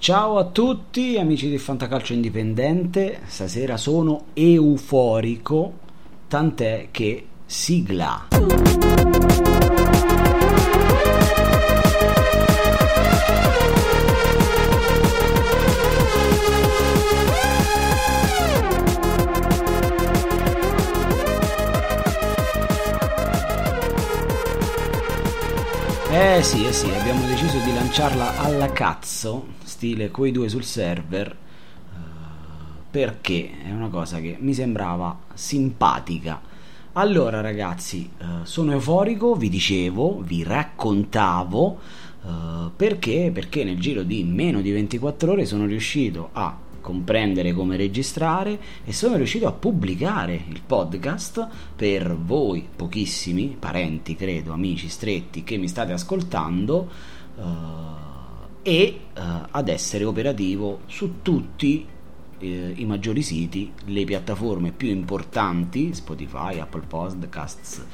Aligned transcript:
Ciao 0.00 0.38
a 0.38 0.44
tutti 0.44 1.18
amici 1.18 1.50
di 1.50 1.58
Fantacalcio 1.58 2.12
Indipendente, 2.12 3.18
stasera 3.26 3.76
sono 3.76 4.26
euforico, 4.32 5.72
tant'è 6.28 6.88
che 6.92 7.26
sigla. 7.44 8.28
Eh 26.38 26.44
sì, 26.44 26.64
eh 26.64 26.72
sì, 26.72 26.88
abbiamo 26.90 27.26
deciso 27.26 27.58
di 27.64 27.74
lanciarla 27.74 28.38
alla 28.38 28.70
cazzo, 28.70 29.54
stile 29.64 30.12
quei 30.12 30.30
due 30.30 30.48
sul 30.48 30.62
server, 30.62 31.26
eh, 31.26 31.96
perché 32.88 33.50
è 33.64 33.72
una 33.72 33.88
cosa 33.88 34.20
che 34.20 34.36
mi 34.38 34.54
sembrava 34.54 35.18
simpatica. 35.34 36.40
Allora 36.92 37.40
ragazzi, 37.40 38.08
eh, 38.18 38.24
sono 38.44 38.70
euforico, 38.70 39.34
vi 39.34 39.48
dicevo, 39.48 40.20
vi 40.20 40.44
raccontavo, 40.44 41.78
eh, 42.24 42.70
perché? 42.76 43.32
Perché 43.34 43.64
nel 43.64 43.80
giro 43.80 44.04
di 44.04 44.22
meno 44.22 44.60
di 44.60 44.70
24 44.70 45.32
ore 45.32 45.44
sono 45.44 45.66
riuscito 45.66 46.28
a 46.34 46.56
comprendere 46.80 47.52
come 47.52 47.76
registrare 47.76 48.58
e 48.84 48.92
sono 48.92 49.16
riuscito 49.16 49.46
a 49.46 49.52
pubblicare 49.52 50.44
il 50.48 50.60
podcast 50.64 51.46
per 51.76 52.16
voi 52.16 52.66
pochissimi 52.74 53.56
parenti, 53.58 54.14
credo, 54.14 54.52
amici 54.52 54.88
stretti 54.88 55.44
che 55.44 55.56
mi 55.56 55.68
state 55.68 55.92
ascoltando 55.92 56.88
uh, 57.36 57.42
e 58.62 59.00
uh, 59.14 59.20
ad 59.50 59.68
essere 59.68 60.04
operativo 60.04 60.80
su 60.86 61.20
tutti 61.22 61.86
uh, 61.86 62.44
i 62.44 62.84
maggiori 62.86 63.22
siti, 63.22 63.72
le 63.86 64.04
piattaforme 64.04 64.72
più 64.72 64.88
importanti, 64.88 65.92
Spotify, 65.94 66.58
Apple 66.58 66.86
Podcasts, 66.86 67.84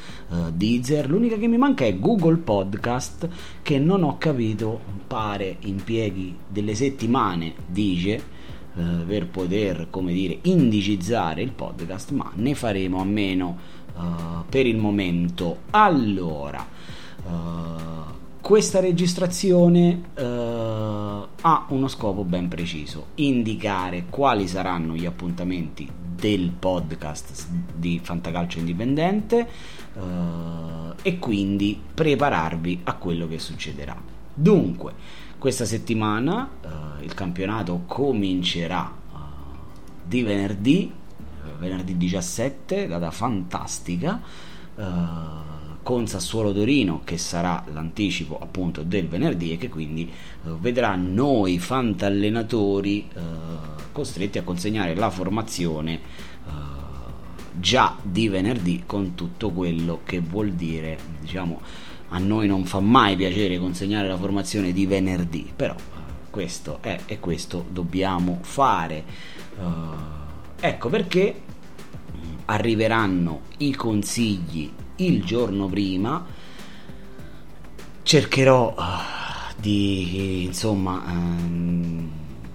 Deezer, 0.53 1.09
l'unica 1.09 1.37
che 1.37 1.49
mi 1.49 1.59
manca 1.59 1.85
è 1.85 1.99
Google 1.99 2.37
Podcast 2.37 3.29
che 3.63 3.79
non 3.79 4.03
ho 4.03 4.19
capito, 4.19 4.81
pare 5.07 5.57
impieghi 5.61 6.37
delle 6.49 6.75
settimane, 6.75 7.55
dice 7.67 8.43
eh, 8.77 8.83
per 9.07 9.27
poter, 9.29 9.87
come 9.91 10.13
dire, 10.13 10.39
indicizzare 10.43 11.43
il 11.43 11.53
podcast, 11.53 12.11
ma 12.11 12.31
ne 12.35 12.55
faremo 12.55 13.01
a 13.01 13.05
meno 13.05 13.57
uh, 13.95 14.45
per 14.49 14.67
il 14.67 14.77
momento. 14.77 15.59
Allora, 15.71 16.67
uh, 17.25 18.13
questa 18.41 18.81
registrazione 18.81 20.03
uh, 20.17 20.23
ha 20.23 21.67
uno 21.69 21.89
scopo 21.89 22.25
ben 22.25 22.49
preciso, 22.49 23.07
indicare 23.17 24.07
quali 24.11 24.47
saranno 24.47 24.95
gli 24.95 25.07
appuntamenti 25.07 25.89
del 26.15 26.51
podcast 26.51 27.47
di 27.75 28.01
Fantacalcio 28.03 28.59
Indipendente 28.59 29.49
uh, 29.95 30.95
e 31.03 31.19
quindi 31.19 31.81
prepararvi 31.95 32.81
a 32.85 32.95
quello 32.95 33.29
che 33.29 33.39
succederà. 33.39 33.97
Dunque, 34.35 34.93
questa 35.45 35.67
settimana 35.67 36.49
uh, 36.63 37.03
il 37.03 37.13
campionato 37.13 37.83
comincerà 37.85 38.91
uh, 39.13 39.17
di 40.03 40.23
venerdì, 40.23 40.91
uh, 40.91 41.59
venerdì 41.59 41.99
17, 41.99 42.87
data 42.87 43.11
fantastica, 43.11 44.23
con 45.83 46.07
Sassuolo 46.07 46.53
Torino 46.53 47.03
che 47.05 47.19
sarà 47.19 47.63
l'anticipo 47.73 48.39
appunto 48.41 48.83
del 48.83 49.07
venerdì 49.07 49.53
e 49.53 49.57
che 49.57 49.69
quindi 49.69 50.11
vedrà 50.59 50.97
noi 50.97 51.61
fantallenatori 51.61 53.09
costretti 53.93 54.39
a 54.39 54.43
consegnare 54.43 54.97
la 54.97 55.11
formazione 55.11 56.01
già 57.53 57.97
di 58.03 58.27
venerdì 58.27 58.83
con 58.85 59.15
tutto 59.15 59.51
quello 59.51 60.01
che 60.03 60.19
vuol 60.19 60.51
dire 60.55 60.99
diciamo 61.21 61.61
a 62.09 62.19
noi 62.19 62.47
non 62.47 62.65
fa 62.65 62.81
mai 62.81 63.17
piacere 63.17 63.59
consegnare 63.59 64.09
la 64.09 64.17
formazione 64.17 64.73
di 64.73 64.87
venerdì, 64.87 65.51
però 65.55 65.75
questo 66.31 66.79
è 66.81 67.01
e 67.07 67.21
questo 67.21 67.65
dobbiamo 67.69 68.39
fare. 68.43 69.05
Uh, 69.57 69.63
ecco 70.61 70.89
perché 70.89 71.41
arriveranno 72.47 73.43
i 73.59 73.75
consigli 73.75 74.71
il 74.97 75.25
giorno 75.25 75.67
prima. 75.67 76.25
Cercherò 78.03 78.75
uh, 78.77 78.83
di 79.57 80.45
insomma 80.45 81.03
um, 81.07 82.11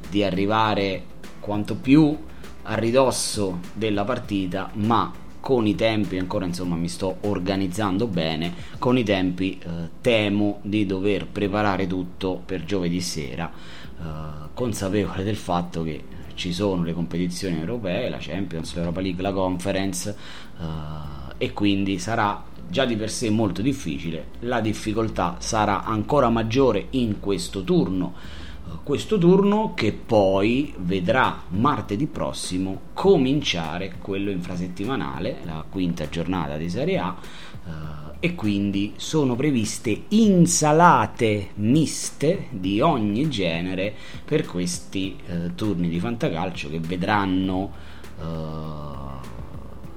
di 0.10 0.24
arrivare 0.24 1.04
quanto 1.40 1.76
più 1.76 2.18
a 2.64 2.76
ridosso 2.76 3.60
della 3.74 4.04
partita, 4.04 4.70
ma 4.74 5.12
con 5.40 5.66
i 5.68 5.76
tempi, 5.76 6.18
ancora 6.18 6.46
insomma 6.46 6.76
mi 6.76 6.90
sto 6.90 7.18
organizzando 7.22 8.08
bene, 8.08 8.54
con 8.78 8.98
i 8.98 9.04
tempi 9.04 9.60
eh, 9.62 9.68
temo 10.02 10.60
di 10.62 10.86
dover 10.86 11.28
preparare 11.28 11.88
tutto 11.88 12.42
per 12.46 12.66
giovedì 12.66 13.02
sera, 13.02 13.52
eh, 13.52 14.04
consapevole 14.54 15.24
del 15.24 15.38
fatto 15.38 15.84
che 15.84 16.04
ci 16.36 16.54
sono 16.54 16.84
le 16.84 16.94
competizioni 16.94 17.60
europee, 17.60 18.10
la 18.10 18.18
Champions, 18.20 18.74
l'Europa 18.76 19.02
League, 19.02 19.22
la 19.22 19.34
Conference 19.34 20.16
eh, 20.60 20.64
e 21.38 21.54
quindi 21.54 22.00
sarà 22.00 22.44
già 22.70 22.86
di 22.86 22.96
per 22.96 23.10
sé 23.10 23.30
molto 23.30 23.62
difficile, 23.62 24.28
la 24.42 24.62
difficoltà 24.62 25.38
sarà 25.40 25.84
ancora 25.84 26.30
maggiore 26.30 26.88
in 26.92 27.20
questo 27.20 27.64
turno 27.64 28.14
questo 28.90 29.20
turno 29.20 29.74
che 29.76 29.94
poi 29.94 30.74
vedrà 30.80 31.44
martedì 31.50 32.08
prossimo 32.08 32.80
cominciare 32.94 33.94
quello 34.02 34.32
infrasettimanale, 34.32 35.42
la 35.44 35.64
quinta 35.70 36.10
giornata 36.10 36.58
di 36.58 36.72
Serie 36.72 36.98
A 36.98 37.16
eh, 37.20 37.70
e 38.20 38.34
quindi 38.34 38.94
sono 38.96 39.36
previste 39.36 40.06
insalate 40.08 41.50
miste 41.58 42.48
di 42.50 42.82
ogni 42.82 43.30
genere 43.30 43.94
per 44.26 44.48
questi 44.48 45.16
eh, 45.28 45.54
turni 45.54 45.88
di 45.88 46.00
fantacalcio 46.00 46.72
che 46.72 46.80
vedranno 46.80 47.72
eh, 48.20 48.24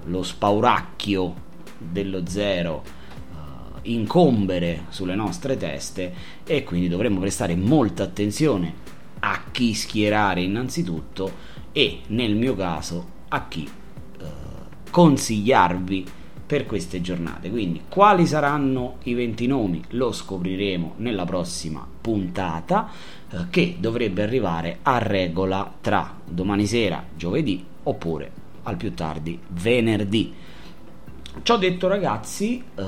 lo 0.04 0.22
spauracchio 0.22 1.34
dello 1.78 2.26
zero 2.26 3.00
incombere 3.84 4.84
sulle 4.90 5.16
nostre 5.16 5.56
teste 5.56 6.14
e 6.44 6.62
quindi 6.62 6.88
dovremmo 6.88 7.18
prestare 7.18 7.56
molta 7.56 8.04
attenzione 8.04 8.81
a 9.24 9.42
chi 9.50 9.72
schierare 9.74 10.42
innanzitutto 10.42 11.50
e 11.72 12.00
nel 12.08 12.34
mio 12.34 12.54
caso 12.56 13.06
a 13.28 13.46
chi 13.46 13.68
eh, 13.68 14.24
consigliarvi 14.90 16.06
per 16.44 16.66
queste 16.66 17.00
giornate. 17.00 17.48
Quindi 17.50 17.82
quali 17.88 18.26
saranno 18.26 18.96
i 19.04 19.14
20 19.14 19.46
nomi 19.46 19.82
lo 19.90 20.12
scopriremo 20.12 20.94
nella 20.96 21.24
prossima 21.24 21.86
puntata 22.00 22.90
eh, 23.30 23.46
che 23.48 23.76
dovrebbe 23.78 24.22
arrivare 24.22 24.78
a 24.82 24.98
regola 24.98 25.72
tra 25.80 26.14
domani 26.24 26.66
sera, 26.66 27.02
giovedì 27.16 27.64
oppure 27.84 28.30
al 28.64 28.76
più 28.76 28.92
tardi 28.92 29.38
venerdì. 29.48 30.34
Ciò 31.42 31.56
detto 31.56 31.88
ragazzi, 31.88 32.62
eh, 32.74 32.82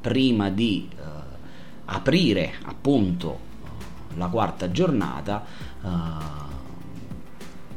prima 0.00 0.50
di 0.50 0.88
eh, 0.90 1.02
aprire 1.84 2.54
appunto 2.64 3.45
la 4.16 4.26
quarta 4.26 4.70
giornata 4.70 5.44
eh, 5.82 5.88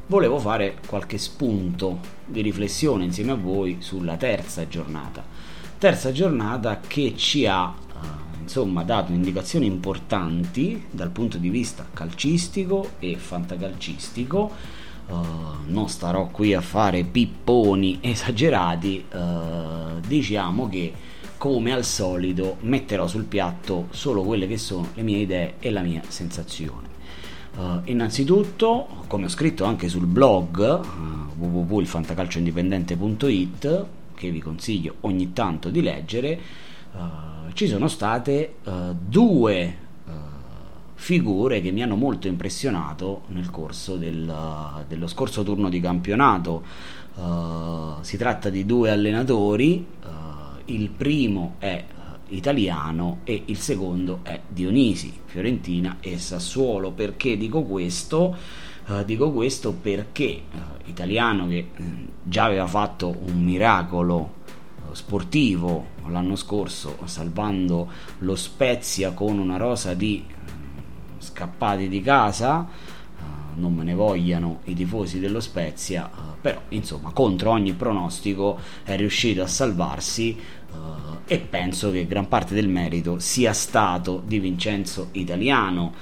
volevo 0.07 0.39
fare 0.39 0.77
qualche 0.85 1.17
spunto 1.17 1.99
di 2.25 2.41
riflessione 2.41 3.03
insieme 3.03 3.31
a 3.31 3.35
voi 3.35 3.77
sulla 3.79 4.17
terza 4.17 4.67
giornata. 4.67 5.23
Terza 5.77 6.11
giornata 6.11 6.79
che 6.85 7.13
ci 7.15 7.45
ha 7.45 7.73
eh, 7.73 8.41
insomma 8.41 8.83
dato 8.83 9.11
indicazioni 9.11 9.65
importanti 9.65 10.85
dal 10.89 11.09
punto 11.09 11.37
di 11.37 11.49
vista 11.49 11.87
calcistico 11.93 12.91
e 12.99 13.15
fantacalcistico 13.17 14.77
Uh, 15.09 15.65
non 15.65 15.89
starò 15.89 16.27
qui 16.27 16.53
a 16.53 16.61
fare 16.61 17.03
pipponi 17.03 17.97
esagerati, 18.03 19.03
uh, 19.11 19.99
diciamo 20.05 20.69
che 20.69 20.93
come 21.39 21.71
al 21.71 21.83
solito 21.85 22.57
metterò 22.59 23.07
sul 23.07 23.23
piatto 23.23 23.87
solo 23.91 24.23
quelle 24.23 24.45
che 24.45 24.57
sono 24.57 24.89
le 24.93 25.03
mie 25.03 25.19
idee 25.19 25.53
e 25.59 25.71
la 25.71 25.79
mia 25.81 26.01
sensazione. 26.05 26.87
Uh, 27.55 27.79
innanzitutto, 27.85 29.05
come 29.07 29.23
ho 29.25 29.29
scritto 29.29 29.63
anche 29.63 29.87
sul 29.87 30.05
blog 30.05 30.59
uh, 30.59 30.81
www.ilfantacalcioindipendente.it 31.41 33.85
che 34.15 34.31
vi 34.31 34.41
consiglio 34.41 34.95
ogni 35.01 35.31
tanto 35.31 35.69
di 35.69 35.81
leggere, 35.81 36.41
uh, 36.91 36.97
ci 37.53 37.67
sono 37.67 37.87
state 37.87 38.55
due 39.07 39.87
figure 40.95 41.61
che 41.61 41.71
mi 41.71 41.81
hanno 41.81 41.95
molto 41.95 42.27
impressionato 42.27 43.21
nel 43.27 43.49
corso 43.49 43.95
del, 43.95 44.29
dello 44.89 45.07
scorso 45.07 45.43
turno 45.43 45.69
di 45.69 45.79
campionato. 45.79 46.63
si 48.01 48.17
tratta 48.17 48.49
di 48.49 48.65
due 48.65 48.91
allenatori 48.91 49.85
il 50.69 50.89
primo 50.89 51.55
è 51.59 51.83
italiano 52.29 53.19
e 53.23 53.43
il 53.45 53.57
secondo 53.57 54.19
è 54.23 54.39
Dionisi, 54.47 55.13
Fiorentina 55.25 55.97
e 55.99 56.17
Sassuolo. 56.17 56.91
Perché 56.91 57.37
dico 57.37 57.63
questo? 57.63 58.35
Uh, 58.85 59.03
dico 59.03 59.31
questo 59.31 59.73
perché 59.73 60.41
uh, 60.51 60.89
Italiano 60.89 61.47
che 61.47 61.69
uh, 61.77 61.83
già 62.23 62.45
aveva 62.45 62.65
fatto 62.65 63.15
un 63.25 63.43
miracolo 63.43 64.37
sportivo 64.93 65.97
l'anno 66.07 66.35
scorso 66.35 66.97
salvando 67.03 67.91
lo 68.19 68.35
Spezia 68.35 69.11
con 69.11 69.37
una 69.37 69.57
rosa 69.57 69.93
di 69.93 70.25
scappati 71.19 71.87
di 71.87 72.01
casa 72.01 72.67
non 73.53 73.75
me 73.75 73.83
ne 73.83 73.93
vogliano 73.93 74.61
i 74.63 74.73
tifosi 74.73 75.19
dello 75.19 75.39
Spezia 75.39 76.09
però 76.41 76.59
insomma 76.69 77.11
contro 77.11 77.51
ogni 77.51 77.73
pronostico 77.73 78.57
è 78.83 78.95
riuscito 78.95 79.43
a 79.43 79.47
salvarsi 79.47 80.37
e 81.25 81.39
penso 81.39 81.91
che 81.91 82.07
gran 82.07 82.27
parte 82.27 82.55
del 82.55 82.67
merito 82.67 83.19
sia 83.19 83.53
stato 83.53 84.23
di 84.25 84.39
Vincenzo 84.39 85.09
Italiano 85.11 85.93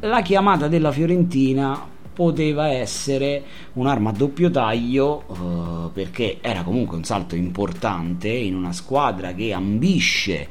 la 0.00 0.22
chiamata 0.22 0.68
della 0.68 0.92
Fiorentina 0.92 1.94
poteva 2.12 2.68
essere 2.68 3.42
un'arma 3.74 4.10
a 4.10 4.12
doppio 4.12 4.50
taglio 4.50 5.24
eh, 5.28 5.90
perché 5.92 6.38
era 6.40 6.62
comunque 6.62 6.96
un 6.96 7.04
salto 7.04 7.36
importante 7.36 8.28
in 8.28 8.54
una 8.54 8.72
squadra 8.72 9.34
che 9.34 9.52
ambisce 9.52 10.34
eh, 10.34 10.48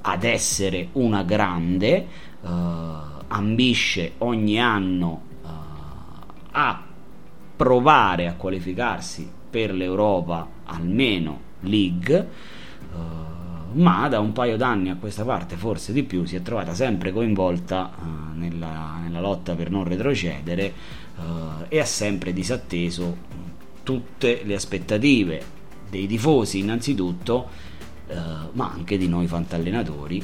ad 0.00 0.22
essere 0.24 0.88
una 0.92 1.22
grande, 1.22 2.30
ambisce 3.28 4.14
ogni 4.18 4.60
anno 4.60 5.22
a 6.50 6.82
provare 7.56 8.26
a 8.26 8.34
qualificarsi 8.34 9.30
per 9.52 9.74
l'Europa 9.74 10.48
almeno 10.64 11.50
League 11.60 12.28
eh, 12.92 13.30
ma 13.72 14.08
da 14.08 14.20
un 14.20 14.32
paio 14.32 14.56
d'anni 14.56 14.90
a 14.90 14.96
questa 14.96 15.24
parte, 15.24 15.56
forse 15.56 15.92
di 15.92 16.02
più, 16.02 16.24
si 16.24 16.36
è 16.36 16.42
trovata 16.42 16.74
sempre 16.74 17.12
coinvolta 17.12 17.90
uh, 17.98 18.38
nella, 18.38 18.98
nella, 19.02 19.20
lotta 19.20 19.54
per 19.54 19.70
non 19.70 19.84
retrocedere 19.84 20.72
uh, 21.16 21.22
e 21.68 21.78
ha 21.78 21.84
sempre 21.84 22.32
disatteso 22.32 23.30
tutte 23.82 24.42
le 24.44 24.54
aspettative 24.54 25.42
dei 25.88 26.06
tifosi 26.06 26.58
innanzitutto, 26.58 27.48
uh, 28.08 28.14
ma 28.52 28.70
anche 28.70 28.98
di 28.98 29.08
noi 29.08 29.26
fantallenatori. 29.26 30.22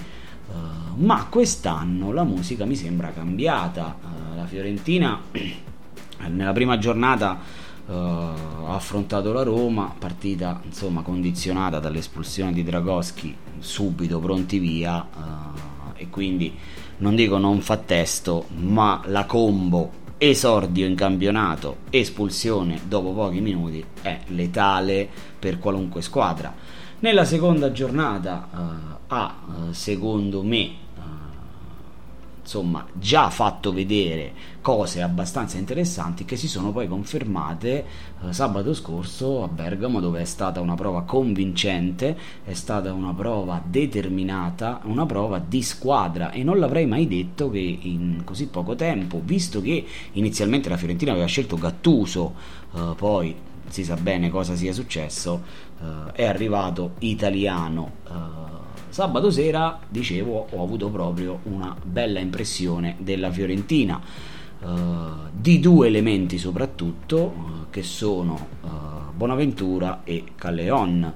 ma 0.97 1.27
quest'anno 1.31 2.13
la 2.13 2.25
musica 2.25 2.65
mi 2.65 2.75
sembra 2.75 3.13
cambiata. 3.13 3.97
la 4.35 4.47
Fiorentina 4.47 5.21
nella 6.29 6.53
prima 6.53 6.79
giornata 6.79 7.39
uh, 7.89 7.93
ha 7.93 8.75
affrontato 8.75 9.33
la 9.33 9.43
Roma, 9.43 9.95
partita 9.99 10.61
insomma 10.65 11.03
condizionata 11.03 11.79
dall'espulsione 11.79 12.53
di 12.53 12.63
Dragoschi, 12.63 13.37
subito 13.59 14.21
pronti 14.21 14.59
via 14.59 15.01
uh, 15.03 15.93
e 15.95 16.09
quindi 16.09 16.57
non 16.99 17.15
dico 17.15 17.39
non 17.39 17.61
fa 17.61 17.77
testo, 17.77 18.47
ma 18.57 19.03
la 19.07 19.25
combo 19.25 20.07
esordio 20.19 20.87
in 20.87 20.95
campionato, 20.95 21.79
espulsione 21.91 22.81
dopo 22.87 23.13
pochi 23.13 23.41
minuti 23.41 23.85
è 24.03 24.21
letale 24.29 25.09
per 25.39 25.59
qualunque 25.59 26.03
squadra. 26.03 26.55
Nella 27.01 27.25
seconda 27.25 27.71
giornata 27.71 28.49
uh, 28.51 28.97
ha, 29.07 29.37
secondo 29.71 30.43
me, 30.43 30.87
insomma 32.49 32.87
già 32.95 33.29
fatto 33.29 33.75
vedere 33.75 34.33
cose 34.63 35.03
abbastanza 35.03 35.59
interessanti 35.59 36.25
che 36.25 36.37
si 36.37 36.49
sono 36.49 36.73
poi 36.73 36.89
confermate 36.89 37.85
eh, 38.25 38.33
sabato 38.33 38.73
scorso 38.73 39.43
a 39.43 39.49
Bergamo 39.49 40.01
dove 40.01 40.23
è 40.23 40.25
stata 40.25 40.63
una 40.63 40.75
prova 40.75 41.03
convincente, 41.03 42.17
è 42.45 42.55
stata 42.55 42.91
una 42.95 43.13
prova 43.13 43.63
determinata, 43.63 44.81
una 44.85 45.05
prova 45.05 45.39
di 45.47 45.61
squadra. 45.61 46.31
E 46.31 46.43
non 46.43 46.59
l'avrei 46.59 46.87
mai 46.87 47.07
detto 47.07 47.51
che 47.51 47.59
in 47.59 48.23
così 48.25 48.47
poco 48.47 48.75
tempo, 48.75 49.21
visto 49.23 49.61
che 49.61 49.85
inizialmente 50.13 50.71
la 50.71 50.79
Fiorentina 50.79 51.13
aveva 51.13 51.27
scelto 51.27 51.57
Gattuso, 51.57 52.35
eh, 52.75 52.95
poi 52.97 53.37
si 53.69 53.85
sa 53.85 53.97
bene 53.97 54.31
cosa 54.31 54.57
sia 54.57 54.73
successo, 54.73 55.43
eh, 55.83 56.13
è 56.13 56.25
arrivato 56.25 56.95
italiano 57.01 57.93
eh, 58.09 58.68
Sabato 58.91 59.31
sera, 59.31 59.79
dicevo, 59.87 60.49
ho 60.51 60.63
avuto 60.63 60.89
proprio 60.89 61.41
una 61.45 61.77
bella 61.83 62.21
impressione 62.21 62.97
della 62.99 63.31
Fiorentina, 63.31 64.01
uh, 64.61 64.67
di 65.31 65.61
due 65.61 65.89
elementi 65.89 66.39
soprattutto, 66.39 67.17
uh, 67.19 67.71
che 67.71 67.83
sono 67.83 68.49
uh, 68.63 68.69
Bonaventura 69.15 70.01
e 70.05 70.25
Calleon, 70.35 71.15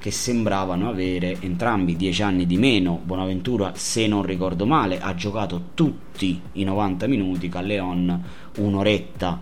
che 0.00 0.10
sembravano 0.10 0.88
avere 0.88 1.36
entrambi 1.42 1.94
dieci 1.94 2.20
anni 2.20 2.44
di 2.44 2.56
meno. 2.56 3.00
Bonaventura, 3.00 3.70
se 3.76 4.08
non 4.08 4.24
ricordo 4.24 4.66
male, 4.66 4.98
ha 4.98 5.14
giocato 5.14 5.66
tutti 5.74 6.40
i 6.54 6.64
90 6.64 7.06
minuti, 7.06 7.48
Calleon 7.48 8.22
un'oretta 8.56 9.40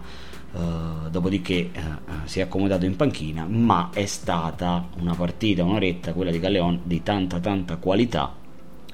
Uh, 0.55 1.11
dopodiché 1.11 1.73
uh, 1.75 2.13
si 2.27 2.39
è 2.39 2.43
accomodato 2.43 2.85
in 2.85 2.95
panchina, 2.95 3.45
ma 3.45 3.91
è 3.93 4.07
stata 4.07 4.87
una 5.01 5.15
partita, 5.15 5.65
un'oretta, 5.65 6.13
quella 6.13 6.31
di 6.31 6.39
Calleon, 6.39 6.83
di 6.85 7.03
tanta 7.03 7.41
tanta 7.41 7.77
qualità, 7.79 8.33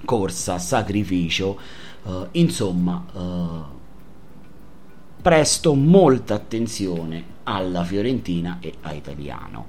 corsa, 0.06 0.58
sacrificio, 0.58 1.60
uh, 2.04 2.28
insomma, 2.32 3.04
presto 5.20 5.74
molta 5.74 6.32
attenzione 6.32 7.24
alla 7.42 7.84
Fiorentina 7.84 8.56
e 8.60 8.72
a 8.80 8.94
Italiano. 8.94 9.66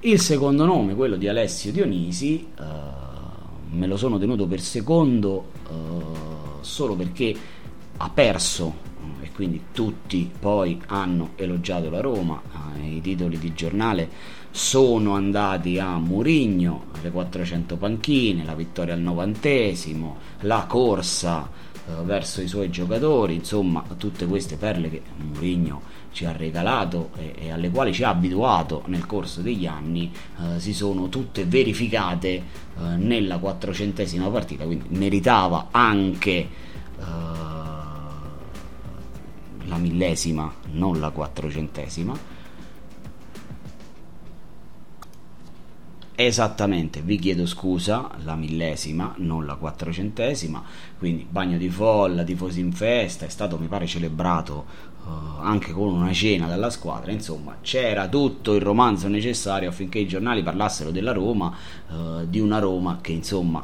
il 0.00 0.20
secondo 0.20 0.66
nome, 0.66 0.94
quello 0.94 1.16
di 1.16 1.26
Alessio 1.26 1.72
Dionisi, 1.72 2.48
me 3.70 3.86
lo 3.86 3.96
sono 3.96 4.18
tenuto 4.18 4.46
per 4.46 4.60
secondo 4.60 5.52
solo 6.60 6.94
perché 6.96 7.34
ha 7.96 8.10
perso 8.10 8.94
quindi 9.36 9.64
tutti 9.70 10.30
poi 10.40 10.80
hanno 10.86 11.32
elogiato 11.36 11.90
la 11.90 12.00
Roma, 12.00 12.40
eh, 12.80 12.86
i 12.86 13.00
titoli 13.02 13.38
di 13.38 13.52
giornale 13.52 14.08
sono 14.50 15.14
andati 15.14 15.78
a 15.78 15.98
Murigno, 15.98 16.86
le 17.02 17.10
400 17.10 17.76
panchine, 17.76 18.46
la 18.46 18.54
vittoria 18.54 18.94
al 18.94 19.00
novantesimo, 19.00 20.16
la 20.40 20.64
corsa 20.66 21.50
eh, 21.86 22.02
verso 22.04 22.40
i 22.40 22.48
suoi 22.48 22.70
giocatori, 22.70 23.34
insomma 23.34 23.84
tutte 23.98 24.24
queste 24.24 24.56
perle 24.56 24.88
che 24.88 25.02
Murigno 25.18 25.82
ci 26.12 26.24
ha 26.24 26.32
regalato 26.32 27.10
e, 27.18 27.50
alle 27.50 27.68
quali 27.68 27.92
ci 27.92 28.04
ha 28.04 28.08
abituato 28.08 28.84
nel 28.86 29.04
corso 29.04 29.42
degli 29.42 29.66
anni 29.66 30.10
eh, 30.40 30.58
si 30.58 30.72
sono 30.72 31.10
tutte 31.10 31.44
verificate 31.44 32.28
eh, 32.28 32.42
nella 32.96 33.36
400esima 33.36 34.32
partita, 34.32 34.64
quindi 34.64 34.86
meritava 34.96 35.68
anche 35.72 36.48
la 39.66 39.76
millesima, 39.76 40.52
non 40.72 40.98
la 41.00 41.10
quattrocentesima. 41.10 42.34
Esattamente, 46.18 47.02
vi 47.02 47.18
chiedo 47.18 47.44
scusa, 47.44 48.10
la 48.24 48.36
millesima, 48.36 49.12
non 49.18 49.44
la 49.44 49.56
quattrocentesima, 49.56 50.62
quindi 50.98 51.26
bagno 51.28 51.58
di 51.58 51.68
folla, 51.68 52.24
tifosi 52.24 52.60
in 52.60 52.72
festa, 52.72 53.26
è 53.26 53.28
stato 53.28 53.58
mi 53.58 53.66
pare 53.66 53.86
celebrato 53.86 54.64
uh, 55.04 55.42
anche 55.42 55.72
con 55.72 55.92
una 55.92 56.12
cena 56.14 56.46
dalla 56.46 56.70
squadra, 56.70 57.12
insomma 57.12 57.58
c'era 57.60 58.08
tutto 58.08 58.54
il 58.54 58.62
romanzo 58.62 59.08
necessario 59.08 59.68
affinché 59.68 59.98
i 59.98 60.08
giornali 60.08 60.42
parlassero 60.42 60.90
della 60.90 61.12
Roma, 61.12 61.54
uh, 61.88 62.24
di 62.24 62.40
una 62.40 62.60
Roma 62.60 62.98
che 63.02 63.12
insomma 63.12 63.62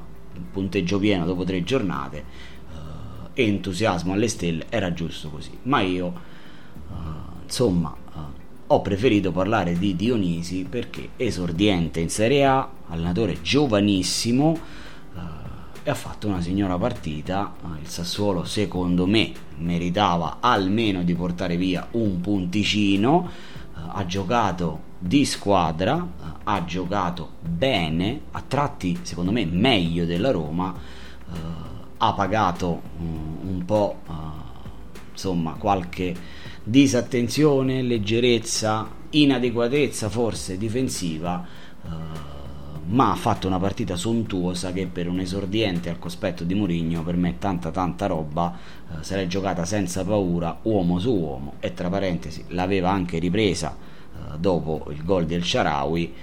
punteggio 0.50 0.98
pieno 0.98 1.24
dopo 1.24 1.44
tre 1.44 1.62
giornate 1.62 2.50
entusiasmo 3.34 4.12
alle 4.12 4.28
stelle, 4.28 4.66
era 4.68 4.92
giusto 4.92 5.30
così. 5.30 5.50
Ma 5.62 5.80
io, 5.80 6.06
uh, 6.88 6.94
insomma, 7.44 7.94
uh, 8.14 8.18
ho 8.66 8.80
preferito 8.80 9.32
parlare 9.32 9.78
di 9.78 9.96
Dionisi 9.96 10.66
perché 10.68 11.10
esordiente 11.16 12.00
in 12.00 12.10
Serie 12.10 12.44
A, 12.44 12.68
allenatore 12.88 13.40
giovanissimo 13.42 14.50
uh, 14.50 15.18
e 15.82 15.90
ha 15.90 15.94
fatto 15.94 16.28
una 16.28 16.40
signora 16.40 16.76
partita. 16.78 17.54
il 17.80 17.88
Sassuolo, 17.88 18.44
secondo 18.44 19.06
me, 19.06 19.32
meritava 19.58 20.38
almeno 20.40 21.02
di 21.02 21.14
portare 21.14 21.56
via 21.56 21.86
un 21.92 22.20
punticino. 22.20 23.30
ha 23.94 24.06
giocato 24.06 24.90
di 24.98 25.24
squadra, 25.24 26.06
ha 26.44 26.64
giocato 26.64 27.32
bene, 27.40 28.20
a 28.30 28.42
tratti 28.46 29.00
secondo 29.02 29.32
me 29.32 29.44
meglio 29.44 30.04
della 30.04 30.30
Roma 30.30 30.74
ha 32.04 32.12
pagato 32.14 32.82
um, 32.98 33.38
un 33.42 33.64
po' 33.64 33.96
insomma 35.12 35.52
qualche 35.52 36.14
disattenzione, 36.64 37.82
leggerezza, 37.82 38.88
inadeguatezza 39.10 40.08
forse 40.08 40.58
difensiva, 40.58 41.46
uh, 41.82 41.88
ma 42.86 43.12
ha 43.12 43.14
fatto 43.14 43.46
una 43.46 43.58
partita 43.60 43.94
sontuosa 43.94 44.72
che 44.72 44.86
per 44.86 45.08
un 45.08 45.20
esordiente 45.20 45.90
al 45.90 46.00
cospetto 46.00 46.42
di 46.42 46.54
Mourinho 46.54 47.02
per 47.04 47.16
me 47.16 47.30
è 47.30 47.38
tanta 47.38 47.70
tanta 47.70 48.06
roba, 48.06 48.56
uh, 48.88 48.94
se 49.00 49.14
l'è 49.16 49.26
giocata 49.28 49.64
senza 49.64 50.04
paura, 50.04 50.58
uomo 50.62 50.98
su 50.98 51.12
uomo 51.12 51.54
e 51.60 51.72
tra 51.72 51.88
parentesi 51.88 52.44
l'aveva 52.48 52.90
anche 52.90 53.18
ripresa 53.18 53.90
dopo 54.38 54.86
il 54.90 55.04
gol 55.04 55.26
del 55.26 55.44
Sharawi 55.44 56.04
eh, 56.04 56.14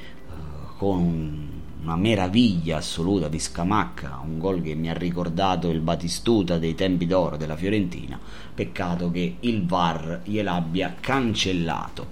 con 0.78 1.59
una 1.82 1.96
meraviglia 1.96 2.78
assoluta 2.78 3.28
di 3.30 3.40
Scamacca, 3.40 4.20
un 4.24 4.38
gol 4.38 4.62
che 4.62 4.76
mi 4.76 4.90
ha 4.90 4.94
ricordato 4.94 5.70
il 5.70 5.80
Batistuta 5.80 6.58
dei 6.58 6.76
tempi 6.76 7.06
d'oro 7.06 7.38
della 7.38 7.56
Fiorentina, 7.56 8.20
peccato 8.54 9.10
che 9.12 9.38
il 9.40 9.66
VAR 9.66 10.22
gliel'abbia 10.26 10.96
cancellato. 11.00 12.08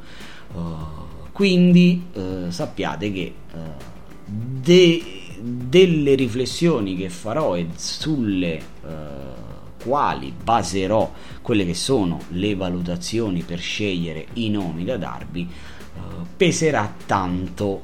Uh, 0.54 1.30
quindi 1.34 2.06
uh, 2.14 2.50
sappiate 2.50 3.12
che 3.12 3.34
uh, 3.54 3.58
de- 4.26 5.04
delle 5.40 6.16
riflessioni 6.16 6.96
che 6.96 7.10
farò 7.10 7.56
e 7.56 7.68
sulle 7.76 8.76
quali 9.84 10.34
baserò 10.44 11.14
quelle 11.42 11.66
che 11.66 11.76
sono 11.76 12.22
le 12.30 12.56
valutazioni 12.56 13.44
per 13.44 13.60
scegliere 13.60 14.28
i 14.34 14.50
nomi 14.50 14.84
da 14.84 14.98
darvi, 14.98 15.48
peserà 16.36 16.92
tanto 17.06 17.84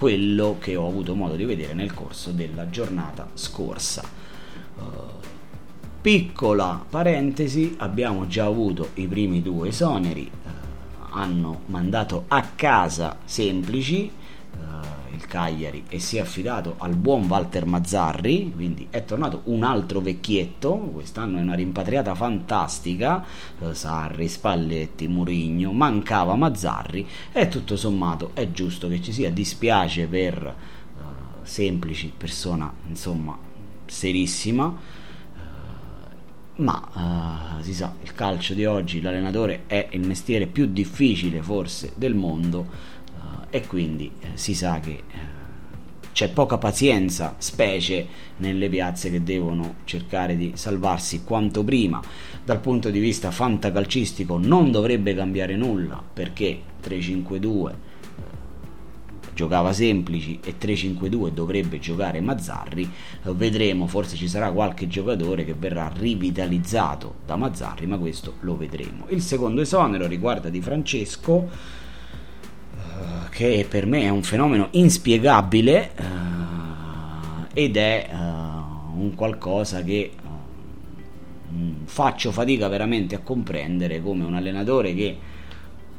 quello 0.00 0.56
che 0.58 0.76
ho 0.76 0.88
avuto 0.88 1.14
modo 1.14 1.36
di 1.36 1.44
vedere 1.44 1.74
nel 1.74 1.92
corso 1.92 2.30
della 2.30 2.70
giornata 2.70 3.28
scorsa. 3.34 4.02
Uh, 4.78 4.82
piccola 6.00 6.82
parentesi, 6.88 7.74
abbiamo 7.76 8.26
già 8.26 8.46
avuto 8.46 8.92
i 8.94 9.06
primi 9.06 9.42
due 9.42 9.68
esoneri, 9.68 10.30
uh, 10.32 10.48
hanno 11.10 11.60
mandato 11.66 12.24
a 12.28 12.40
casa 12.56 13.18
semplici 13.26 14.10
il 15.20 15.26
Cagliari 15.26 15.84
e 15.88 15.98
si 15.98 16.16
è 16.16 16.20
affidato 16.20 16.76
al 16.78 16.96
buon 16.96 17.26
Walter 17.26 17.66
Mazzarri, 17.66 18.52
quindi 18.54 18.86
è 18.88 19.04
tornato 19.04 19.42
un 19.44 19.62
altro 19.62 20.00
vecchietto, 20.00 20.76
quest'anno 20.76 21.38
è 21.38 21.42
una 21.42 21.54
rimpatriata 21.54 22.14
fantastica, 22.14 23.22
eh, 23.60 23.74
Sarri, 23.74 24.28
Spalletti, 24.28 25.06
Murigno, 25.08 25.72
mancava 25.72 26.34
Mazzarri 26.36 27.06
e 27.32 27.48
tutto 27.48 27.76
sommato 27.76 28.30
è 28.32 28.50
giusto 28.50 28.88
che 28.88 29.02
ci 29.02 29.12
sia, 29.12 29.30
dispiace 29.30 30.06
per 30.06 30.42
uh, 30.96 31.02
Semplici, 31.42 32.12
persona 32.16 32.72
insomma 32.88 33.36
serissima, 33.84 34.64
uh, 34.64 36.62
ma 36.62 37.58
uh, 37.58 37.62
si 37.62 37.74
sa, 37.74 37.94
il 38.02 38.14
calcio 38.14 38.54
di 38.54 38.64
oggi, 38.64 39.02
l'allenatore 39.02 39.64
è 39.66 39.88
il 39.92 40.06
mestiere 40.06 40.46
più 40.46 40.66
difficile 40.66 41.42
forse 41.42 41.92
del 41.96 42.14
mondo 42.14 42.98
e 43.50 43.66
quindi 43.66 44.10
eh, 44.20 44.28
si 44.34 44.54
sa 44.54 44.80
che 44.80 44.90
eh, 44.90 45.38
c'è 46.12 46.30
poca 46.30 46.58
pazienza, 46.58 47.34
specie 47.38 48.06
nelle 48.38 48.68
piazze 48.68 49.10
che 49.10 49.22
devono 49.22 49.76
cercare 49.84 50.36
di 50.36 50.52
salvarsi 50.54 51.22
quanto 51.24 51.62
prima. 51.64 52.00
Dal 52.44 52.60
punto 52.60 52.90
di 52.90 52.98
vista 52.98 53.30
fantacalcistico 53.30 54.38
non 54.38 54.70
dovrebbe 54.70 55.14
cambiare 55.14 55.56
nulla 55.56 56.02
perché 56.12 56.60
3-5-2 56.82 57.70
eh, 57.70 57.74
giocava 59.34 59.72
semplici 59.72 60.38
e 60.44 60.56
3-5-2 60.60 61.30
dovrebbe 61.30 61.78
giocare 61.78 62.20
Mazzarri. 62.20 62.90
Vedremo, 63.22 63.86
forse 63.86 64.16
ci 64.16 64.28
sarà 64.28 64.52
qualche 64.52 64.88
giocatore 64.88 65.44
che 65.44 65.54
verrà 65.54 65.90
rivitalizzato 65.94 67.16
da 67.24 67.36
Mazzarri, 67.36 67.86
ma 67.86 67.98
questo 67.98 68.34
lo 68.40 68.56
vedremo. 68.56 69.06
Il 69.08 69.22
secondo 69.22 69.60
esonero 69.60 70.06
riguarda 70.06 70.48
Di 70.50 70.60
Francesco 70.60 71.78
che 73.40 73.64
per 73.66 73.86
me 73.86 74.02
è 74.02 74.10
un 74.10 74.22
fenomeno 74.22 74.68
inspiegabile 74.72 75.92
uh, 75.96 77.46
ed 77.54 77.78
è 77.78 78.10
uh, 78.12 79.00
un 79.00 79.12
qualcosa 79.14 79.82
che 79.82 80.10
uh, 80.22 81.56
faccio 81.84 82.32
fatica 82.32 82.68
veramente 82.68 83.14
a 83.14 83.20
comprendere 83.20 84.02
come 84.02 84.24
un 84.24 84.34
allenatore 84.34 84.94
che 84.94 85.16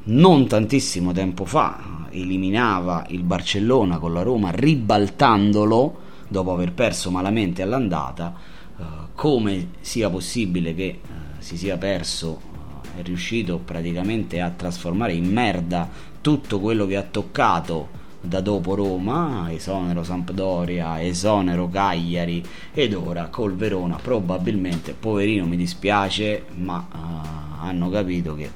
non 0.03 0.45
tantissimo 0.45 1.13
tempo 1.13 1.45
fa 1.45 2.05
eliminava 2.11 3.07
il 3.09 3.23
Barcellona 3.23 3.97
con 3.97 4.13
la 4.13 4.21
Roma 4.21 4.51
ribaltandolo 4.51 5.99
dopo 6.27 6.53
aver 6.53 6.73
perso 6.73 7.09
malamente 7.09 7.63
all'andata 7.63 8.59
come 9.15 9.69
sia 9.81 10.09
possibile 10.09 10.73
che 10.73 10.99
si 11.39 11.57
sia 11.57 11.77
perso 11.77 12.39
è 12.97 13.01
riuscito 13.03 13.57
praticamente 13.59 14.41
a 14.41 14.49
trasformare 14.49 15.13
in 15.13 15.31
merda 15.31 16.10
tutto 16.21 16.59
quello 16.59 16.85
che 16.85 16.95
ha 16.95 17.03
toccato 17.03 17.99
da 18.21 18.39
dopo 18.39 18.75
Roma, 18.75 19.51
esonero 19.51 20.03
Sampdoria, 20.03 21.01
esonero 21.01 21.67
Cagliari 21.67 22.43
ed 22.71 22.93
ora 22.93 23.27
col 23.27 23.55
Verona 23.55 23.95
probabilmente, 23.95 24.93
poverino 24.93 25.45
mi 25.45 25.57
dispiace, 25.57 26.45
ma 26.55 26.87
uh, 26.91 27.65
hanno 27.65 27.89
capito 27.89 28.35
che 28.35 28.49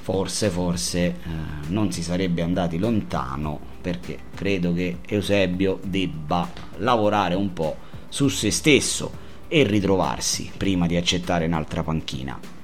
forse, 0.00 0.50
forse 0.50 1.16
uh, 1.24 1.72
non 1.72 1.90
si 1.90 2.02
sarebbe 2.02 2.42
andati 2.42 2.78
lontano 2.78 3.58
perché 3.80 4.18
credo 4.34 4.74
che 4.74 4.98
Eusebio 5.06 5.80
debba 5.82 6.46
lavorare 6.76 7.34
un 7.34 7.52
po' 7.54 7.76
su 8.10 8.28
se 8.28 8.50
stesso 8.50 9.28
e 9.48 9.62
ritrovarsi 9.62 10.50
prima 10.54 10.86
di 10.86 10.96
accettare 10.96 11.46
un'altra 11.46 11.82
panchina 11.82 12.59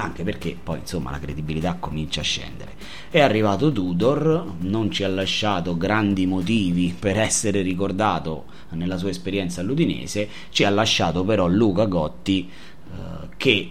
anche 0.00 0.22
perché 0.22 0.56
poi 0.60 0.78
insomma 0.78 1.10
la 1.10 1.18
credibilità 1.18 1.76
comincia 1.78 2.20
a 2.20 2.24
scendere. 2.24 2.72
È 3.10 3.20
arrivato 3.20 3.72
Tudor, 3.72 4.54
non 4.60 4.90
ci 4.90 5.02
ha 5.02 5.08
lasciato 5.08 5.76
grandi 5.76 6.24
motivi 6.26 6.94
per 6.96 7.18
essere 7.18 7.62
ricordato 7.62 8.46
nella 8.70 8.96
sua 8.96 9.10
esperienza 9.10 9.60
all'Udinese, 9.60 10.28
ci 10.50 10.64
ha 10.64 10.70
lasciato 10.70 11.24
però 11.24 11.48
Luca 11.48 11.86
Gotti 11.86 12.48
eh, 12.48 13.28
che 13.36 13.50
eh, 13.50 13.70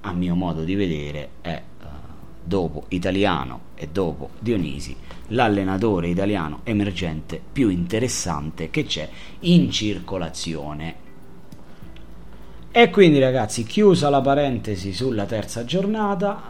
a 0.00 0.12
mio 0.12 0.34
modo 0.34 0.64
di 0.64 0.74
vedere 0.74 1.30
è 1.40 1.50
eh, 1.50 1.86
dopo 2.42 2.86
Italiano 2.88 3.60
e 3.76 3.88
dopo 3.88 4.30
Dionisi 4.40 4.96
l'allenatore 5.28 6.08
italiano 6.08 6.60
emergente 6.64 7.40
più 7.52 7.70
interessante 7.70 8.68
che 8.68 8.84
c'è 8.84 9.08
in 9.40 9.70
circolazione 9.70 11.03
e 12.76 12.90
quindi 12.90 13.20
ragazzi, 13.20 13.62
chiusa 13.62 14.10
la 14.10 14.20
parentesi 14.20 14.92
sulla 14.92 15.26
terza 15.26 15.64
giornata, 15.64 16.42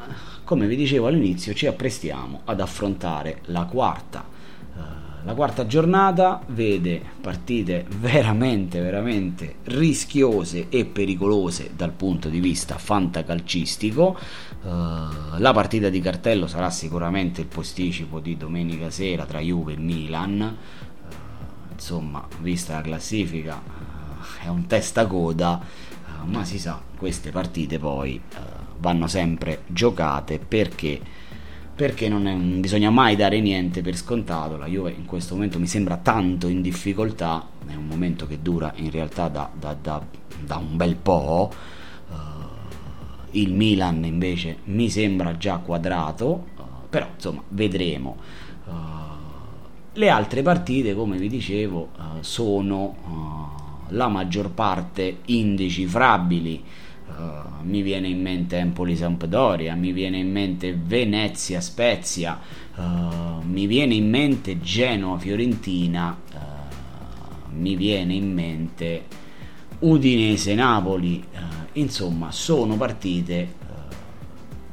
come 0.42 0.66
vi 0.66 0.74
dicevo 0.74 1.06
all'inizio, 1.06 1.52
ci 1.52 1.66
apprestiamo 1.66 2.40
ad 2.46 2.62
affrontare 2.62 3.40
la 3.48 3.64
quarta. 3.64 4.24
Uh, 4.74 4.80
la 5.26 5.34
quarta 5.34 5.66
giornata 5.66 6.40
vede 6.46 7.02
partite 7.20 7.84
veramente, 7.98 8.80
veramente 8.80 9.56
rischiose 9.64 10.70
e 10.70 10.86
pericolose 10.86 11.72
dal 11.76 11.92
punto 11.92 12.30
di 12.30 12.40
vista 12.40 12.78
fantacalcistico. 12.78 14.18
Uh, 14.62 14.68
la 15.36 15.52
partita 15.52 15.90
di 15.90 16.00
cartello 16.00 16.46
sarà 16.46 16.70
sicuramente 16.70 17.42
il 17.42 17.48
posticipo 17.48 18.18
di 18.18 18.38
domenica 18.38 18.88
sera 18.88 19.26
tra 19.26 19.40
Juve 19.40 19.74
e 19.74 19.76
Milan. 19.76 20.40
Uh, 20.40 21.72
insomma, 21.74 22.26
vista 22.40 22.76
la 22.76 22.80
classifica, 22.80 23.83
è 24.44 24.48
un 24.48 24.66
testa 24.66 25.06
coda 25.06 25.60
ma 26.24 26.44
si 26.44 26.58
sa, 26.58 26.80
queste 26.96 27.30
partite 27.30 27.78
poi 27.78 28.20
uh, 28.20 28.38
vanno 28.78 29.06
sempre 29.06 29.62
giocate 29.66 30.38
perché, 30.38 31.00
perché 31.74 32.08
non, 32.08 32.26
è, 32.26 32.34
non, 32.34 32.60
bisogna 32.60 32.90
mai 32.90 33.16
dare 33.16 33.40
niente 33.40 33.82
per 33.82 33.96
scontato. 33.96 34.56
La 34.56 34.66
Juve 34.66 34.92
in 34.92 35.04
questo 35.04 35.34
momento 35.34 35.58
mi 35.58 35.66
sembra 35.66 35.96
tanto 35.96 36.48
in 36.48 36.62
difficoltà, 36.62 37.46
è 37.66 37.74
un 37.74 37.86
momento 37.86 38.26
che 38.26 38.40
dura 38.40 38.72
in 38.76 38.90
realtà 38.90 39.28
da, 39.28 39.50
da, 39.52 39.76
da, 39.80 40.02
da 40.44 40.56
un 40.56 40.76
bel 40.76 40.96
po'. 40.96 41.52
Uh, 42.08 42.14
il 43.32 43.52
Milan 43.52 44.04
invece 44.04 44.58
mi 44.64 44.88
sembra 44.88 45.36
già 45.36 45.58
quadrato, 45.58 46.46
però 46.88 47.08
insomma 47.14 47.42
vedremo. 47.48 48.16
le 49.96 50.08
altre 50.08 50.42
partite, 50.42 50.94
come 50.94 51.16
vi 51.18 51.28
dicevo, 51.28 51.90
sono 52.20 53.53
la 53.88 54.08
maggior 54.08 54.50
parte 54.50 55.18
indecifrabili. 55.26 56.62
Uh, 57.06 57.62
mi 57.62 57.82
viene 57.82 58.08
in 58.08 58.20
mente 58.20 58.56
Empoli 58.56 58.96
Sampdoria, 58.96 59.74
mi 59.74 59.92
viene 59.92 60.18
in 60.18 60.30
mente 60.32 60.74
Venezia 60.74 61.60
Spezia, 61.60 62.40
uh, 62.76 63.42
mi 63.42 63.66
viene 63.66 63.94
in 63.94 64.08
mente 64.08 64.58
Genoa 64.60 65.18
Fiorentina, 65.18 66.18
uh, 66.32 66.38
mi 67.56 67.76
viene 67.76 68.14
in 68.14 68.32
mente 68.32 69.04
Udinese 69.80 70.54
Napoli, 70.54 71.22
insomma 71.72 72.32
sono 72.32 72.76
partite 72.76 73.62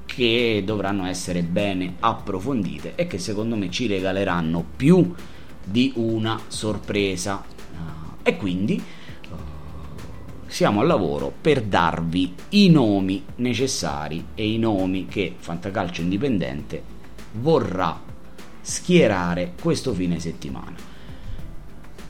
che 0.05 0.61
dovranno 0.65 1.05
essere 1.05 1.41
bene 1.43 1.95
approfondite 1.99 2.95
e 2.95 3.07
che 3.07 3.17
secondo 3.17 3.55
me 3.55 3.69
ci 3.69 3.87
regaleranno 3.87 4.63
più 4.75 5.13
di 5.63 5.91
una 5.95 6.39
sorpresa 6.47 7.43
e 8.23 8.37
quindi 8.37 8.81
siamo 10.51 10.81
al 10.81 10.87
lavoro 10.87 11.31
per 11.39 11.61
darvi 11.61 12.35
i 12.49 12.69
nomi 12.69 13.23
necessari 13.37 14.25
e 14.35 14.51
i 14.51 14.57
nomi 14.57 15.05
che 15.05 15.33
Fantacalcio 15.37 16.01
Indipendente 16.01 16.83
vorrà 17.35 17.97
schierare 18.59 19.53
questo 19.61 19.93
fine 19.93 20.19
settimana. 20.19 20.75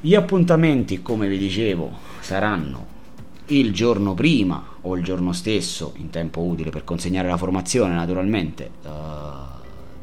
Gli 0.02 0.16
appuntamenti, 0.16 1.04
come 1.04 1.28
vi 1.28 1.38
dicevo, 1.38 1.92
saranno 2.20 2.88
il 3.46 3.72
giorno 3.72 4.16
prima 4.16 4.66
o 4.82 4.98
il 4.98 5.04
giorno 5.04 5.34
stesso, 5.34 5.94
in 5.98 6.10
tempo 6.10 6.42
utile 6.42 6.72
per 6.72 6.84
consegnare 6.84 7.28
la 7.28 7.38
formazione 7.38 7.94
naturalmente, 7.94 8.72
uh, 8.82 8.90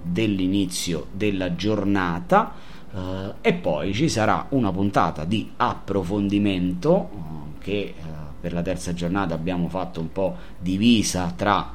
dell'inizio 0.01 1.09
della 1.11 1.57
giornata 1.57 2.55
uh, 2.93 2.99
e 3.41 3.53
poi 3.55 3.93
ci 3.93 4.09
sarà 4.09 4.47
una 4.51 4.71
puntata 4.71 5.25
di 5.25 5.51
approfondimento 5.57 6.93
uh, 6.93 7.59
che 7.59 7.95
per 8.41 8.53
la 8.53 8.63
terza 8.63 8.93
giornata 8.95 9.35
abbiamo 9.35 9.69
fatto 9.69 10.01
un 10.01 10.13
po' 10.13 10.37
divisa 10.59 11.33
tra 11.35 11.75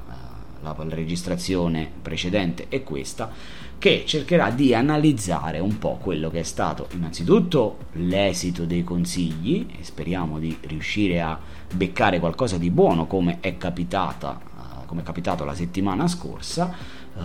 la 0.63 0.75
registrazione 0.89 1.89
precedente 2.01 2.67
e 2.69 2.83
questa 2.83 3.31
che 3.77 4.03
cercherà 4.05 4.49
di 4.49 4.73
analizzare 4.73 5.59
un 5.59 5.77
po' 5.77 5.97
quello 6.01 6.29
che 6.29 6.39
è 6.39 6.43
stato 6.43 6.87
innanzitutto 6.93 7.79
l'esito 7.93 8.63
dei 8.63 8.83
consigli 8.83 9.67
e 9.77 9.83
speriamo 9.83 10.39
di 10.39 10.57
riuscire 10.61 11.21
a 11.21 11.37
beccare 11.73 12.19
qualcosa 12.19 12.57
di 12.57 12.69
buono 12.69 13.07
come 13.07 13.39
è 13.41 13.57
capitata 13.57 14.39
uh, 14.55 14.85
come 14.85 15.01
è 15.01 15.03
capitato 15.03 15.43
la 15.43 15.53
settimana 15.53 16.07
scorsa 16.07 16.73
uh, 17.13 17.21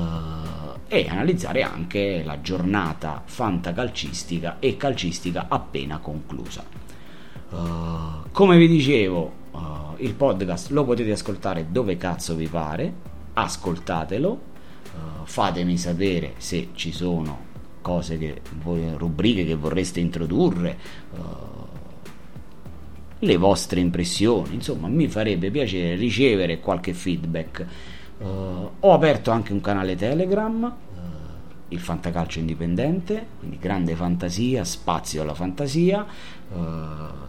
e 0.88 1.06
analizzare 1.08 1.62
anche 1.62 2.22
la 2.24 2.40
giornata 2.40 3.22
fantacalcistica 3.24 4.56
e 4.58 4.76
calcistica 4.76 5.46
appena 5.48 5.98
conclusa. 5.98 6.64
Uh, 7.50 8.17
come 8.32 8.56
vi 8.56 8.68
dicevo, 8.68 9.38
il 9.98 10.14
podcast 10.14 10.70
lo 10.70 10.84
potete 10.84 11.10
ascoltare 11.12 11.66
dove 11.70 11.96
cazzo 11.96 12.34
vi 12.34 12.46
pare, 12.46 12.92
ascoltatelo 13.32 14.30
uh, 14.30 15.24
fatemi 15.24 15.76
sapere 15.76 16.34
se 16.36 16.68
ci 16.74 16.92
sono 16.92 17.46
cose 17.80 18.18
che 18.18 18.42
voi, 18.62 18.84
rubriche 18.96 19.44
che 19.44 19.54
vorreste 19.54 20.00
introdurre 20.00 20.78
uh, 21.12 21.66
le 23.20 23.36
vostre 23.36 23.80
impressioni 23.80 24.54
insomma 24.54 24.86
mi 24.86 25.08
farebbe 25.08 25.50
piacere 25.50 25.96
ricevere 25.96 26.60
qualche 26.60 26.92
feedback. 26.92 27.66
Uh, 28.18 28.70
ho 28.80 28.92
aperto 28.92 29.30
anche 29.30 29.52
un 29.52 29.60
canale 29.60 29.96
telegram 29.96 30.76
il 31.68 31.80
fantacalcio 31.80 32.38
indipendente, 32.38 33.26
quindi 33.38 33.58
grande 33.58 33.94
fantasia, 33.94 34.64
spazio 34.64 35.22
alla 35.22 35.34
fantasia, 35.34 36.06
uh, 36.50 36.56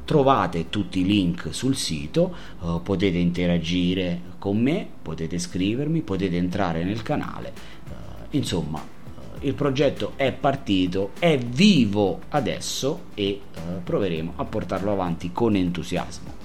trovate 0.05 0.69
tutti 0.69 1.01
i 1.01 1.05
link 1.05 1.53
sul 1.53 1.75
sito, 1.75 2.33
uh, 2.59 2.81
potete 2.81 3.17
interagire 3.17 4.21
con 4.39 4.59
me, 4.59 4.87
potete 5.01 5.37
scrivermi, 5.37 6.01
potete 6.01 6.37
entrare 6.37 6.83
nel 6.83 7.01
canale, 7.01 7.53
uh, 7.87 7.91
insomma 8.31 8.97
il 9.41 9.53
progetto 9.53 10.13
è 10.15 10.33
partito, 10.33 11.11
è 11.19 11.37
vivo 11.37 12.19
adesso 12.29 13.03
e 13.13 13.39
proveremo 13.81 14.33
a 14.35 14.43
portarlo 14.43 14.91
avanti 14.91 15.31
con 15.31 15.55
entusiasmo. 15.55 16.38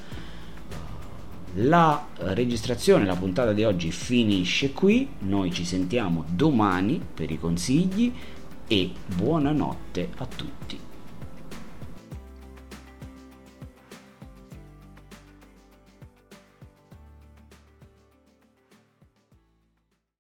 La 1.58 2.08
registrazione, 2.16 3.04
la 3.04 3.14
puntata 3.14 3.52
di 3.52 3.62
oggi 3.62 3.92
finisce 3.92 4.72
qui, 4.72 5.08
noi 5.20 5.52
ci 5.52 5.64
sentiamo 5.64 6.24
domani 6.28 7.00
per 7.14 7.30
i 7.30 7.38
consigli 7.38 8.12
e 8.66 8.90
buonanotte 9.14 10.10
a 10.16 10.26
tutti. 10.26 10.78